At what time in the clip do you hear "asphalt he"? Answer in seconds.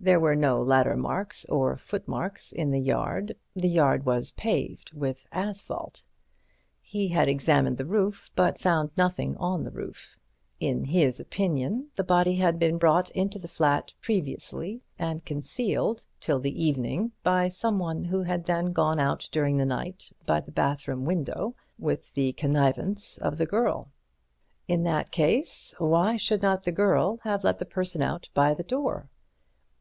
5.32-7.08